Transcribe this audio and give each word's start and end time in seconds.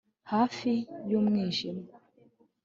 hafi 0.31 0.71
y'umwijima 1.09 1.85